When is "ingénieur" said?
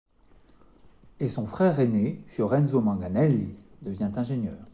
4.15-4.57